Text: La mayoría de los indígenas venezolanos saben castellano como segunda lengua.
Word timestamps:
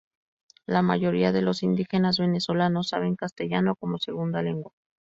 La 0.65 0.81
mayoría 0.81 1.31
de 1.31 1.43
los 1.43 1.61
indígenas 1.61 2.17
venezolanos 2.17 2.87
saben 2.89 3.15
castellano 3.15 3.75
como 3.75 3.99
segunda 3.99 4.41
lengua. 4.41 4.71